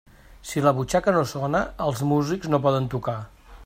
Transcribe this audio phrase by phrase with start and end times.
[0.51, 3.21] Si la butxaca no sona, els músics no poden tocar.